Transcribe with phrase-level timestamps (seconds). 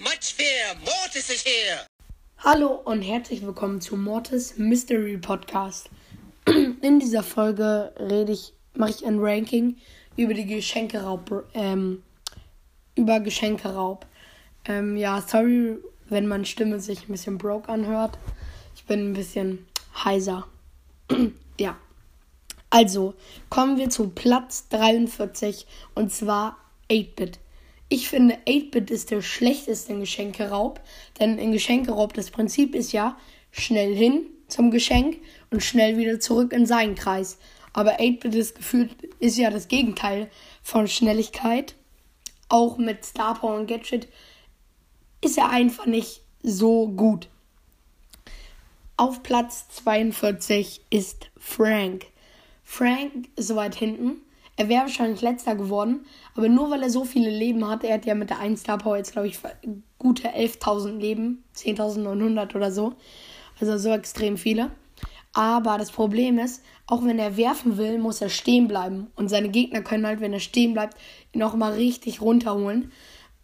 [0.00, 0.76] much fear.
[0.84, 1.80] Mortis is here.
[2.38, 5.90] Hallo und herzlich willkommen zu Mortis Mystery Podcast.
[6.46, 9.76] In dieser Folge rede ich, mache ich ein Ranking
[10.16, 12.04] über die Geschenkeraub, ähm,
[12.94, 14.06] über Geschenkeraub.
[14.66, 18.18] Ähm, ja, sorry, wenn meine Stimme sich ein bisschen broke anhört.
[18.76, 19.66] Ich bin ein bisschen
[20.04, 20.46] heiser.
[21.58, 21.76] ja.
[22.70, 23.14] Also,
[23.50, 26.56] kommen wir zu Platz 43 und zwar
[26.88, 27.40] 8-Bit.
[27.88, 30.80] Ich finde, 8-Bit ist der schlechteste Geschenkeraub,
[31.20, 33.16] denn in Geschenkeraub das Prinzip ist ja
[33.50, 35.18] schnell hin zum Geschenk
[35.50, 37.38] und schnell wieder zurück in seinen Kreis.
[37.72, 38.90] Aber 8-Bit ist gefühlt
[39.20, 40.30] ist ja das Gegenteil
[40.62, 41.74] von Schnelligkeit.
[42.48, 44.08] Auch mit Star Power und Gadget
[45.22, 47.28] ist er einfach nicht so gut.
[48.96, 52.06] Auf Platz 42 ist Frank.
[52.64, 54.22] Frank ist so weit hinten.
[54.58, 56.04] Er wäre wahrscheinlich letzter geworden,
[56.34, 58.76] aber nur weil er so viele Leben hat, er hat ja mit der 1 Star
[58.76, 59.38] Power jetzt, glaube ich,
[59.98, 62.94] gute 11.000 Leben, 10.900 oder so.
[63.60, 64.72] Also so extrem viele.
[65.32, 69.06] Aber das Problem ist, auch wenn er werfen will, muss er stehen bleiben.
[69.14, 70.98] Und seine Gegner können halt, wenn er stehen bleibt,
[71.32, 72.90] ihn auch mal richtig runterholen.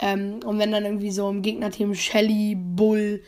[0.01, 3.23] Ähm, und wenn dann irgendwie so im Gegnerteam Shelly, Bull,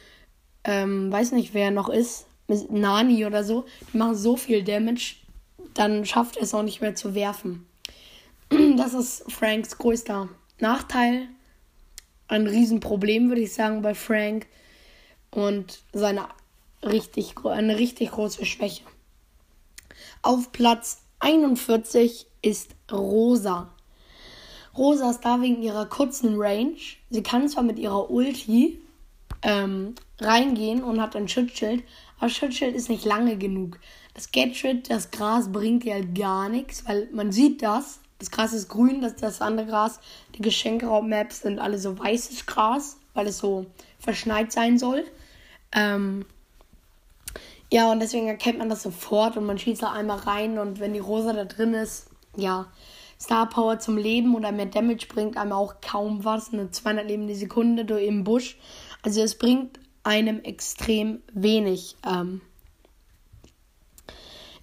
[0.64, 5.14] ähm, weiß nicht wer noch ist, Nani oder so, die machen so viel Damage,
[5.74, 7.66] dann schafft er es auch nicht mehr zu werfen.
[8.76, 10.28] Das ist Franks größter
[10.60, 11.28] Nachteil.
[12.28, 14.46] Ein Riesenproblem, würde ich sagen, bei Frank.
[15.30, 16.28] Und seine
[16.82, 18.82] richtig, eine richtig große Schwäche.
[20.20, 23.72] Auf Platz 41 ist Rosa.
[24.76, 26.76] Rosa ist da wegen ihrer kurzen Range.
[27.08, 28.82] Sie kann zwar mit ihrer Ulti
[29.42, 31.82] ähm, reingehen und hat ein Schutzschild,
[32.18, 33.78] aber Schutzschild ist nicht lange genug.
[34.12, 38.00] Das Gadget, das Gras bringt ihr halt gar nichts, weil man sieht das.
[38.18, 40.00] Das Gras ist grün, das, das andere Gras,
[40.34, 43.66] die Geschenkeraum-Maps sind alle so weißes Gras, weil es so
[43.98, 45.04] verschneit sein soll.
[45.72, 46.24] Ähm,
[47.70, 50.92] ja, und deswegen erkennt man das sofort und man schießt da einmal rein und wenn
[50.92, 52.66] die Rosa da drin ist, ja,
[53.20, 56.52] Star Power zum Leben oder mehr Damage bringt einem auch kaum was.
[56.52, 58.58] Eine 200 Leben die Sekunde durch im Busch.
[59.02, 61.96] Also es bringt einem extrem wenig.
[62.06, 62.42] Ähm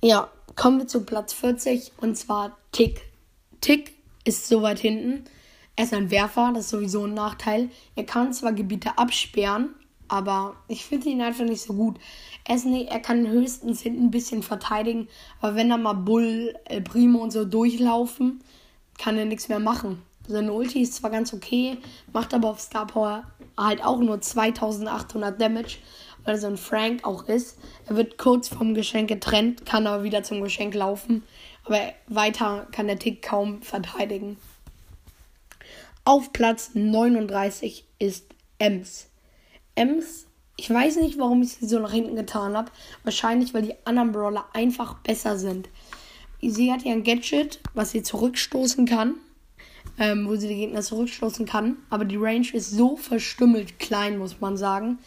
[0.01, 3.12] ja, kommen wir zu Platz 40 und zwar Tick.
[3.63, 3.93] Tick
[4.25, 5.23] ist so weit hinten.
[5.77, 7.69] Er ist ein Werfer, das ist sowieso ein Nachteil.
[7.95, 9.69] Er kann zwar Gebiete absperren,
[10.09, 11.97] aber ich finde ihn einfach nicht so gut.
[12.43, 15.07] Er, ist nicht, er kann höchstens hinten ein bisschen verteidigen,
[15.39, 18.43] aber wenn da mal Bull, El Primo und so durchlaufen,
[18.97, 20.01] kann er nichts mehr machen.
[20.27, 21.77] Seine Ulti ist zwar ganz okay,
[22.11, 23.23] macht aber auf Star Power
[23.57, 25.77] halt auch nur 2800 Damage,
[26.25, 27.57] weil er so ein Frank auch ist.
[27.87, 31.23] Er wird kurz vom Geschenk getrennt, kann aber wieder zum Geschenk laufen,
[31.65, 34.37] aber weiter kann der Tick kaum verteidigen.
[36.05, 38.25] Auf Platz 39 ist
[38.59, 39.07] Ems.
[39.75, 42.71] Ems, ich weiß nicht, warum ich sie so nach hinten getan habe.
[43.03, 45.69] Wahrscheinlich, weil die anderen Brawler einfach besser sind.
[46.41, 49.15] Sie hat ja ein Gadget, was sie zurückstoßen kann.
[49.99, 51.77] Ähm, wo sie die Gegner zurückstoßen kann.
[51.89, 54.97] Aber die Range ist so verstümmelt klein, muss man sagen.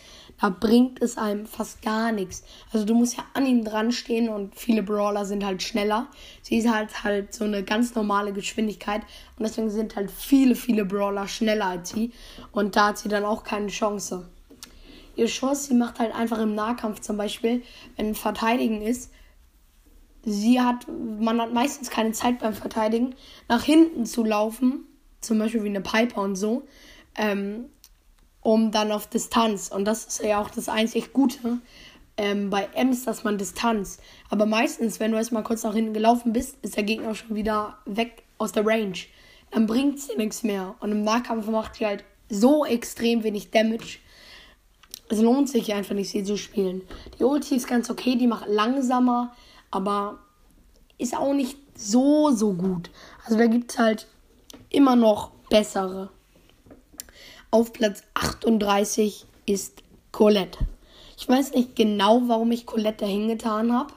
[0.41, 2.45] Da bringt es einem fast gar nichts.
[2.73, 6.09] Also du musst ja an ihm dran stehen und viele Brawler sind halt schneller.
[6.43, 9.03] Sie ist halt halt so eine ganz normale Geschwindigkeit
[9.39, 12.13] und deswegen sind halt viele, viele Brawler schneller als sie.
[12.53, 14.29] Und da hat sie dann auch keine Chance
[15.17, 17.63] ihr Schuss, sie macht halt einfach im Nahkampf zum Beispiel,
[17.97, 19.11] wenn Verteidigen ist,
[20.23, 23.15] sie hat, man hat meistens keine Zeit beim Verteidigen,
[23.49, 24.85] nach hinten zu laufen,
[25.21, 26.67] zum Beispiel wie eine Piper und so,
[27.17, 27.67] ähm,
[28.47, 29.69] um dann auf Distanz.
[29.69, 31.59] Und das ist ja auch das einzig Gute
[32.17, 33.99] ähm, bei Ems, dass man Distanz.
[34.31, 37.79] Aber meistens, wenn du erstmal kurz nach hinten gelaufen bist, ist der Gegner schon wieder
[37.87, 38.99] weg aus der Range.
[39.51, 40.77] Dann bringt sie nichts mehr.
[40.81, 43.99] Und im Nahkampf macht sie halt so extrem wenig Damage
[45.09, 46.83] es lohnt sich einfach nicht, sie zu spielen.
[47.19, 49.35] Die Ulti ist ganz okay, die macht langsamer,
[49.71, 50.19] aber
[50.99, 52.91] ist auch nicht so, so gut.
[53.25, 54.09] Also da gibt es halt
[54.69, 56.11] immer noch bessere.
[57.57, 59.83] Auf Platz 38 ist
[60.13, 60.59] Colette.
[61.17, 63.95] Ich weiß nicht genau, warum ich Colette dahin getan habe.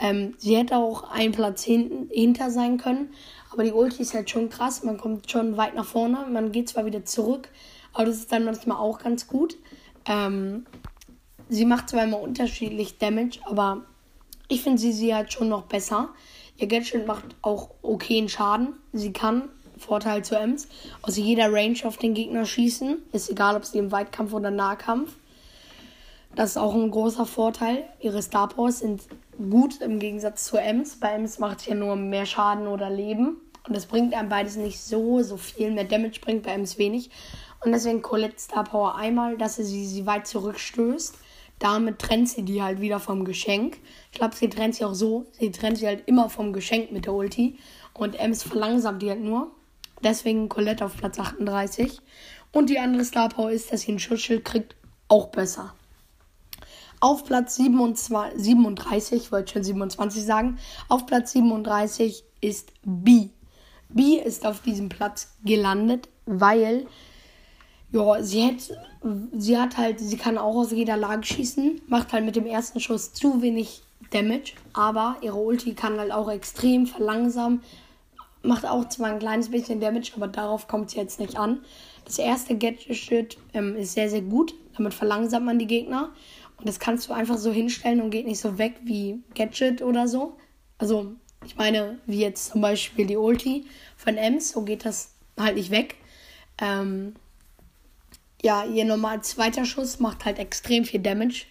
[0.00, 3.10] Ähm, sie hätte auch einen Platz hinten, hinter sein können.
[3.52, 4.82] Aber die Ulti ist halt schon krass.
[4.82, 6.26] Man kommt schon weit nach vorne.
[6.32, 7.48] Man geht zwar wieder zurück,
[7.92, 9.56] aber das ist dann manchmal auch ganz gut.
[10.06, 10.66] Ähm,
[11.48, 13.82] sie macht zwar immer unterschiedlich Damage, aber
[14.48, 16.08] ich finde sie, sie halt schon noch besser.
[16.56, 18.72] Ihr Gadget macht auch okayen Schaden.
[18.92, 19.48] Sie kann,
[19.80, 20.68] Vorteil zu Ems,
[21.02, 22.98] aus jeder Range auf den Gegner schießen.
[23.12, 25.12] Ist egal, ob sie im Weitkampf oder Nahkampf.
[26.34, 27.84] Das ist auch ein großer Vorteil.
[27.98, 29.02] Ihre Star Powers sind
[29.50, 30.96] gut im Gegensatz zu Ems.
[31.00, 33.40] Bei Ems macht sie ja nur mehr Schaden oder Leben.
[33.66, 35.72] Und das bringt einem beides nicht so, so viel.
[35.72, 37.10] Mehr Damage bringt bei Ems wenig.
[37.64, 41.16] Und deswegen Colette Star Power einmal, dass sie, sie weit zurückstößt.
[41.58, 43.78] Damit trennt sie die halt wieder vom Geschenk.
[44.12, 45.26] Ich glaube, sie trennt sie auch so.
[45.32, 47.58] Sie trennt sie halt immer vom Geschenk mit der Ulti.
[47.92, 49.50] Und Ems verlangsamt die halt nur.
[50.02, 52.00] Deswegen Colette auf Platz 38.
[52.52, 54.76] Und die andere Star Power ist, dass sie ein Schutzschild kriegt.
[55.08, 55.74] Auch besser.
[57.00, 60.58] Auf Platz 27, 37, ich wollte schon 27 sagen,
[60.88, 63.30] auf Platz 37 ist B.
[63.88, 66.86] B ist auf diesem Platz gelandet, weil
[67.92, 68.78] ja, sie hat,
[69.32, 72.80] sie hat halt, sie kann auch aus jeder Lage schießen, macht halt mit dem ersten
[72.80, 77.62] Schuss zu wenig Damage, aber ihre Ulti kann halt auch extrem verlangsamen,
[78.42, 81.60] macht auch zwar ein kleines bisschen Damage, aber darauf kommt sie jetzt nicht an.
[82.04, 86.10] Das erste Gadget ähm, ist sehr, sehr gut, damit verlangsamt man die Gegner
[86.60, 90.06] und das kannst du einfach so hinstellen und geht nicht so weg wie Gadget oder
[90.06, 90.36] so.
[90.76, 91.12] Also,
[91.46, 93.66] ich meine, wie jetzt zum Beispiel die Ulti
[93.96, 95.96] von Ems, so geht das halt nicht weg.
[96.58, 97.14] Ähm,
[98.42, 101.46] ja, ihr normal zweiter Schuss macht halt extrem viel Damage.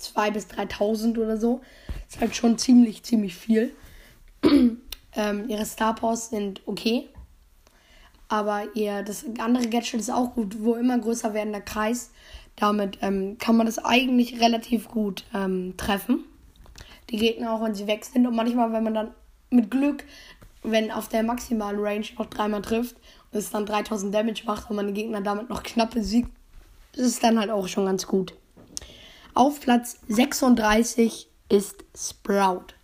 [0.00, 1.60] 2.000 bis 3.000 oder so.
[2.08, 3.74] Ist halt schon ziemlich, ziemlich viel.
[5.16, 7.08] ähm, ihre Star Powers sind okay.
[8.28, 12.10] Aber ihr, das andere Gadget ist auch gut, wo immer größer werdender Kreis
[12.56, 16.24] damit ähm, kann man das eigentlich relativ gut ähm, treffen.
[17.10, 18.26] Die Gegner auch, wenn sie weg sind.
[18.26, 19.14] Und manchmal, wenn man dann
[19.50, 20.04] mit Glück,
[20.62, 22.96] wenn auf der maximalen Range noch dreimal trifft
[23.30, 26.30] und es dann 3000 Damage macht und man den Gegner damit noch knapp besiegt,
[26.94, 28.34] ist es dann halt auch schon ganz gut.
[29.34, 32.75] Auf Platz 36 ist Sprout.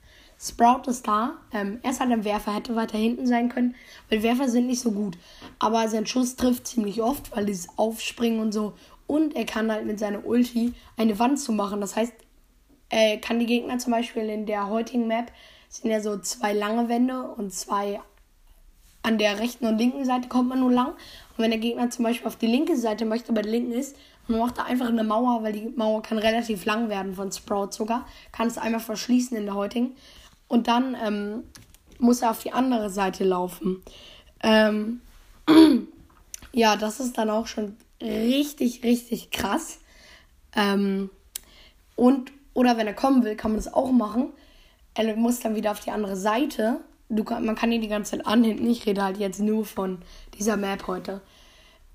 [0.42, 1.36] Sprout ist da.
[1.52, 3.76] Ähm, er ist halt ein Werfer, hätte weiter hinten sein können,
[4.10, 5.16] weil Werfer sind nicht so gut.
[5.58, 8.74] Aber sein Schuss trifft ziemlich oft, weil dieses Aufspringen und so
[9.06, 11.80] und er kann halt mit seiner Ulti eine Wand zu machen.
[11.80, 12.14] Das heißt,
[12.88, 15.30] er kann die Gegner zum Beispiel in der heutigen Map
[15.68, 18.00] sind ja so zwei lange Wände und zwei
[19.02, 20.88] an der rechten und linken Seite kommt man nur lang.
[20.88, 23.96] Und wenn der Gegner zum Beispiel auf die linke Seite möchte, bei der linken ist,
[24.28, 27.72] man macht da einfach eine Mauer, weil die Mauer kann relativ lang werden von Sprout
[27.72, 28.06] sogar.
[28.30, 29.96] Kann es einmal verschließen in der heutigen.
[30.52, 31.44] Und dann ähm,
[31.98, 33.82] muss er auf die andere Seite laufen.
[34.42, 35.00] Ähm,
[36.52, 39.78] ja, das ist dann auch schon richtig, richtig krass.
[40.54, 41.08] Ähm,
[41.96, 44.28] und, oder wenn er kommen will, kann man das auch machen.
[44.92, 46.80] Er muss dann wieder auf die andere Seite.
[47.08, 48.68] Du man kann ihn die ganze Zeit anhinten.
[48.68, 50.02] Ich rede halt jetzt nur von
[50.38, 51.22] dieser Map heute.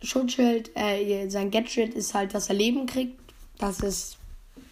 [0.02, 3.20] Schutzschild, äh, sein Gadget ist halt, dass er Leben kriegt.
[3.60, 4.18] Das ist,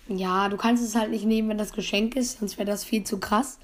[0.08, 3.04] ja, du kannst es halt nicht nehmen, wenn das Geschenk ist, sonst wäre das viel
[3.04, 3.60] zu krass.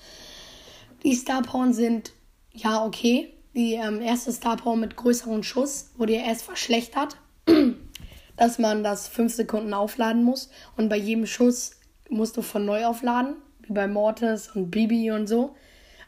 [1.03, 2.13] Die Star Power sind,
[2.53, 3.33] ja, okay.
[3.53, 7.17] Die ähm, erste Star Power mit größeren Schuss wurde ja erst verschlechtert
[8.37, 10.49] dass man das 5 Sekunden aufladen muss.
[10.77, 11.79] Und bei jedem Schuss
[12.09, 15.55] musst du von neu aufladen, wie bei Mortis und Bibi und so.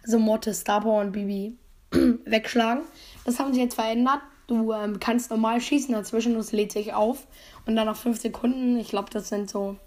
[0.04, 1.58] Also Mortis, Starpower und Bibi
[2.26, 2.84] wegschlagen.
[3.26, 4.22] Das haben sie jetzt verändert.
[4.48, 7.28] Du ähm, kannst normal schießen dazwischen, lädt sich auf.
[7.66, 9.78] Und dann nach 5 Sekunden, ich glaube, das sind so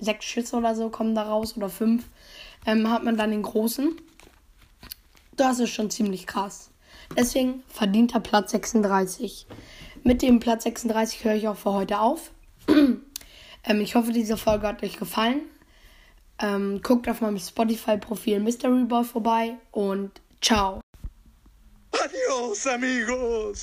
[0.00, 2.04] sechs Schüsse oder so, kommen da raus oder fünf,
[2.66, 3.96] ähm, hat man dann den großen.
[5.36, 6.70] Das ist schon ziemlich krass.
[7.16, 9.46] Deswegen verdienter Platz 36.
[10.04, 12.30] Mit dem Platz 36 höre ich auch für heute auf.
[12.68, 15.42] ähm, ich hoffe, diese Folge hat euch gefallen.
[16.38, 20.10] Ähm, guckt auf meinem Spotify-Profil Mystery Boy vorbei und
[20.40, 20.80] ciao.
[21.92, 23.58] Adios, amigos.